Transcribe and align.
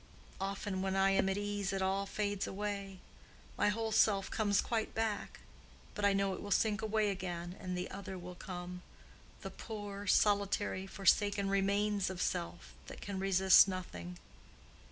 Often 0.39 0.81
when 0.81 0.95
I 0.95 1.11
am 1.11 1.29
at 1.29 1.37
ease 1.37 1.71
it 1.71 1.81
all 1.83 2.07
fades 2.07 2.47
away; 2.47 2.97
my 3.55 3.69
whole 3.69 3.91
self 3.91 4.31
comes 4.31 4.59
quite 4.59 4.95
back; 4.95 5.41
but 5.93 6.03
I 6.03 6.11
know 6.11 6.33
it 6.33 6.41
will 6.41 6.49
sink 6.49 6.81
away 6.81 7.11
again, 7.11 7.55
and 7.59 7.77
the 7.77 7.91
other 7.91 8.17
will 8.17 8.33
come—the 8.33 9.51
poor, 9.51 10.07
solitary, 10.07 10.87
forsaken 10.87 11.49
remains 11.51 12.09
of 12.09 12.19
self, 12.19 12.73
that 12.87 12.99
can 12.99 13.19
resist 13.19 13.67
nothing. 13.67 14.17